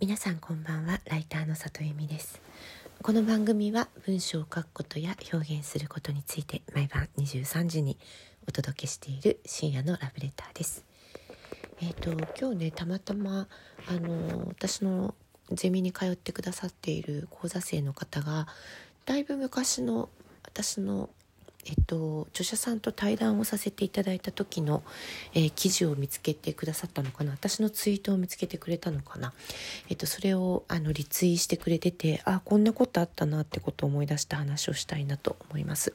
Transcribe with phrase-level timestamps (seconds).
[0.00, 1.00] 皆さんこんばんは。
[1.06, 2.40] ライターの里由美です。
[3.02, 7.98] この番組は文章を書くことや表現することについて毎晩23時に
[8.48, 10.84] お届けしている深夜のラブレターです。
[11.80, 12.10] えっ、ー、と
[12.40, 13.48] 今日ねたまたま
[13.88, 15.14] あの私の
[15.52, 18.46] ゼミに通ってくださっている講座生の方が
[19.04, 20.08] だいぶ昔の
[20.44, 21.10] 私の
[21.66, 24.82] えっと、著者さんと対談をさせていただいた時の、
[25.34, 29.32] えー、記事を見つけてくださったのかな私のツイートを見つけてくれたのかな、
[29.88, 35.92] えっと、それをあのリツイしてくれててあこんなことあったなってことを思い出した話をしたいなと思います。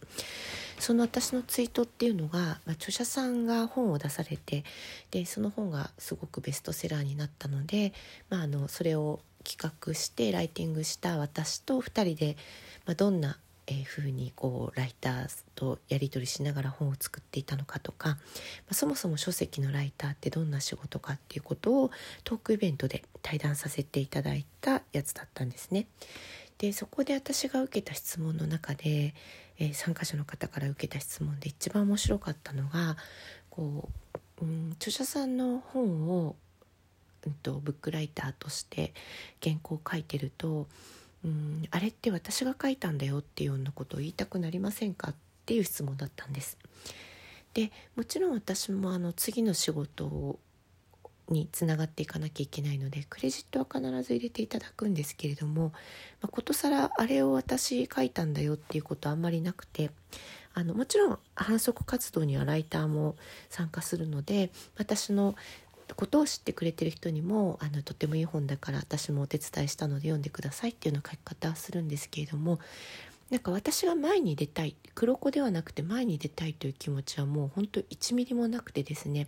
[0.80, 4.64] その私のツイートっていうのが、まあ、著者さんが本を出されて
[5.12, 7.94] でその本がすごくベストセラーになったので、
[8.31, 12.36] まあ、あのそれを企画してライティングした私と2人で、
[12.88, 13.38] まあ、どんな
[13.71, 18.17] えー、風にこうライターとやり取りしながら本を作っていたのかとか、ま
[18.71, 21.91] あ、そもそも書籍のライターってどんな仕事かっていうことを
[22.25, 25.88] トークイベントで対談させていただいたやつだったんですね。
[26.57, 29.16] でそこで私が受けた質問の中で、
[29.58, 32.97] えー、参加者の方から受けた質問で一番面白かったのが
[33.50, 33.89] こ
[34.41, 36.35] う、うん、著者さんの本を、
[37.25, 38.95] うんとブックライターとして
[39.44, 40.67] 原稿を書いてると
[41.23, 46.58] うんあれって私が書いたんだよっていうようなことを言いたくなりませんかっていう質問だったんです。
[47.53, 50.39] でもちろん私もあの次の仕事
[51.30, 55.72] につながっていかなきゃいけないのでクレジットは必ず入れていただくんですけれども、
[56.22, 59.91] まあ、ことさらあれを私書いたんだよっていうことはあんまりなくて
[60.53, 63.16] あのもちろん反則活動にはライターも
[63.50, 65.35] 参加するので私の
[65.95, 72.59] ことを知ってくれてる人にもあのとてもいい本だから私もお手伝いしたので読んでくださいっていうような書き方はするんですけれども
[73.30, 79.28] なんか私が前に出たい黒子ではなくて前に出たいという気持ちはもう本当1ミリもなくてですね。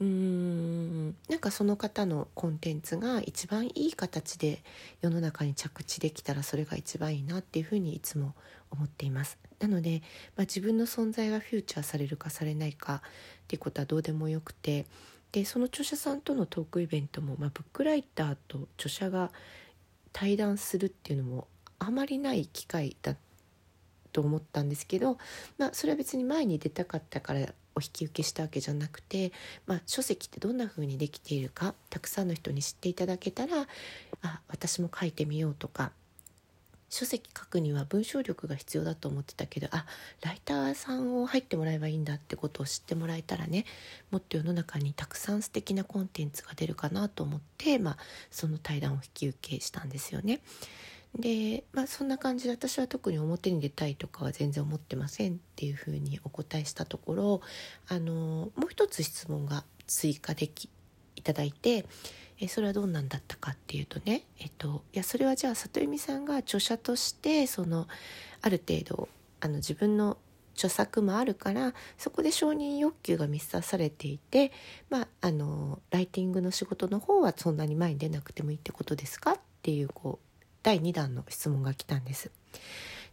[0.00, 4.62] うーんなんかその方のコンテンツが一番いい形で
[5.02, 8.34] 世の中に着地できたらそれが一番いいなっていうふうにいつも
[8.70, 9.38] 思っています。
[9.60, 10.02] なので、
[10.36, 13.00] まあ、自分の存在がフューチャーされるかされないかっ
[13.48, 14.86] ていうことはどうでもよくて
[15.34, 19.32] でその著者さんとのトークイベントも、まあ、ブックライターと著者が
[20.12, 21.48] 対談するっていうのも
[21.80, 23.16] あまりない機会だ
[24.12, 25.18] と思ったんですけど、
[25.58, 27.40] まあ、それは別に前に出たかったから
[27.74, 29.32] お引き受けしたわけじゃなくて、
[29.66, 33.66] まあ、書籍ってどんな風にできているかたくさんの人に知っていただけたら
[34.22, 35.90] あ私も書いてみようとか
[36.94, 39.84] 書籍書くには文章力が必要だと思ってたけどあ
[40.22, 43.64] ライターさんを入ってもらえばいいんだってことを知ってもらえたらね
[44.12, 47.96] もっと世の中にたくさん素敵なコンテンツが出るかなと思って、まあ、
[48.30, 50.40] その対談を引き受けしたんですよね。
[51.18, 57.40] で、まあ、そんな感じで私は特に表に出たいとかは全然思ってませんっていうふうにお答えしたところ
[57.88, 60.68] あのもう一つ質問が追加でき
[61.16, 61.86] いただいて
[62.40, 67.86] えそれはどうなんだったかっていうとね、えっと、いやそれはじゃあ里由美さんが著者としてその
[68.42, 69.08] ある程度
[69.40, 70.18] あの自分の
[70.54, 74.52] 著作もあるからそこで承認欲求が満たされていて、
[74.88, 79.32] まあ、あのライティングの仕事の方はそんなに前に出なくてもいいってことですか？
[79.32, 82.30] っていうこう第2弾の質問が来たんです。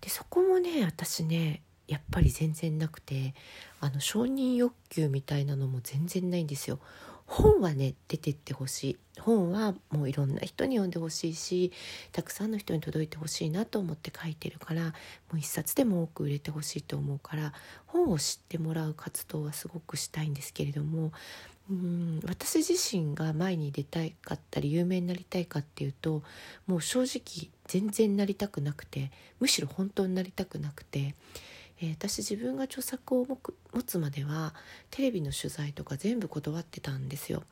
[0.02, 1.62] でそこもね私ね
[1.92, 3.34] やっぱり全然なくて
[3.82, 6.80] あの承認欲求みたいなのも全然ないんですよ。
[7.26, 11.72] 本はね出てってほしい本はもういろんな人に読んでほしいし
[12.12, 14.92] たくさんの人に届いてほしいなと思って書いてるからも
[15.36, 17.54] う一冊でも多く売れてほしいと思うから
[17.88, 21.14] 本を知ってもらう活動はすごくしたいんですけれども
[21.70, 26.24] うん私自身が前に出たかったり有名になりたいかっていうと
[26.68, 29.10] もう正直全然なりたくなくて
[29.40, 31.16] むしろ本当になりたくなくて。
[31.82, 34.54] えー、私自分が著作を持つまでは
[34.92, 37.44] テレビの取材とか全部断ってたんですよ。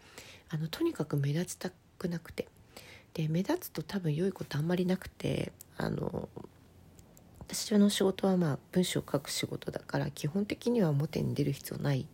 [0.50, 2.48] あのとにかく目立ちたくなくて。
[3.14, 6.30] で目立つと多分良いことあんまりなくてあの
[7.40, 12.08] 私の仕事はまあ文章を書く仕事だから基本的には表に出る必要ない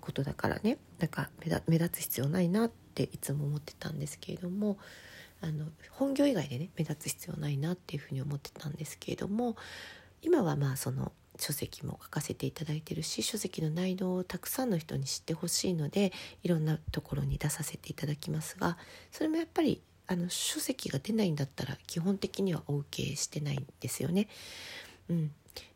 [0.00, 0.78] ことだからね。
[1.00, 1.30] なんか
[1.66, 4.78] 目立つ必要ないなっていつも思ってたんですけれども
[5.40, 9.56] あの本業以外でね目立つ必要ないなっていうふうに思ってたんですけれども
[10.22, 18.76] 今はまあその書籍も書かせていただいてるし書籍の内容をたくさんの人に知ってほしいのでいろんなところに出させていただきますが
[19.10, 24.26] それもやっぱりあの書籍が出ないんだったら基本的にはお受けしてないんですよね。
[25.08, 25.30] うん、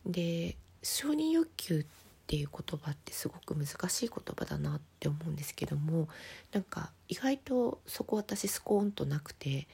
[0.04, 1.84] で承認欲求っ
[2.26, 6.08] ていう言葉ってすごく難しい言葉だなって思うんですけども
[6.52, 9.68] なんか意外とそこ私スコーンとなくて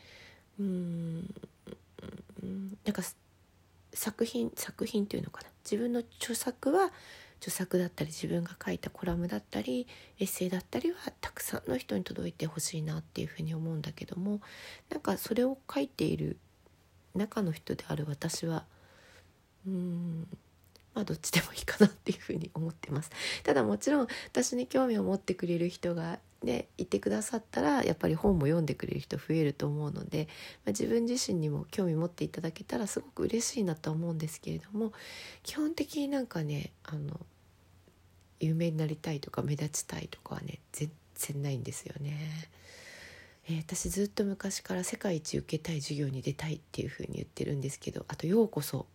[0.59, 1.35] うーん
[2.85, 3.03] なんか
[3.93, 5.49] 作品作品っていうのかな？
[5.65, 6.91] 自分の著作は
[7.39, 9.87] 著作だったり自分が書いたコラムだったり
[10.19, 14.41] エッセイだったりはたくさんの人に届いてほしいなっていうふうに思うんだけども
[14.91, 16.37] なんかそれを書いている
[17.15, 18.65] 中の人である私は
[19.67, 20.27] うーん
[20.95, 23.11] まあどっちでもいいかなっていうふうに思ってます。
[23.43, 30.29] ただもちろん私に興味を持ってくれる人がねいてくださったらやっぱり本も読んでくれる人増えると思うので、
[30.65, 34.93] まあ、自分自身にも興味持っていただけたらすごく嬉しいなと思うんですけれども
[35.43, 37.21] 基本的になんかねあの
[38.41, 42.49] 有名になりたいとか目立ちたいとかはね全然ないんですよね。
[43.49, 48.87] えー、私ずっと昔から世界一受けたい授業に出たいっていうふうに言ってるんですけどあと「ようこそ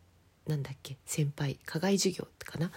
[0.48, 2.71] なんだっけ先輩課外授業かな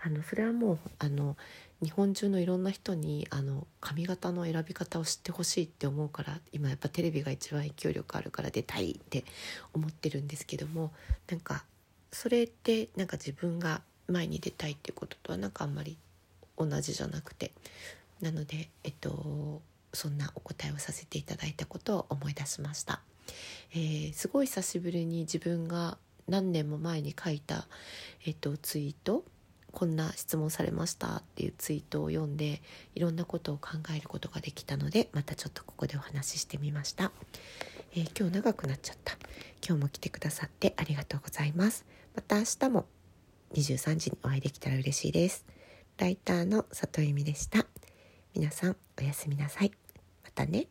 [0.00, 1.36] あのそれはもうあの
[1.82, 9.24] 日本中のいろんな人にあの髪型の選び方を知ってほしいって思うから今やっぱテレビが一番影響力あるから出たいって
[9.72, 10.92] 思ってるんですけども
[11.30, 11.64] なんか
[12.10, 15.96] それってなんか自分が前に出たいっていうこととはなんかあんまり
[16.56, 17.52] 同じじゃなくて
[18.20, 23.00] なのでえっとそんなお答えをさせていただいたことを思い出しました。
[23.72, 25.98] えー、すごい久しぶりに自分が
[26.28, 27.66] 何年も前に書いた、
[28.26, 29.24] えっと、ツイート
[29.78, 32.60] こんな質問されましたっていうツイートを読んで
[32.96, 37.12] いろんなことを考えることができたのでまたちょっとここでお話ししてみました、
[37.94, 39.16] えー、今日長くなっちゃった。
[39.64, 41.84] 今日も来てくださってありがとうございます。
[42.16, 42.86] また明日も
[43.54, 45.44] 23時にお会いできたら嬉しいです。
[45.96, 47.64] ライターの里由美でした。
[48.34, 49.70] 皆さんおやすみなさい。
[50.24, 50.66] またね。